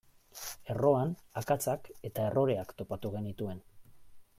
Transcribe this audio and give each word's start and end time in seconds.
Erroan 0.75 1.11
akatsak 1.43 1.91
eta 2.11 2.27
erroreak 2.31 2.77
topatu 2.83 3.17
genituen. 3.19 3.67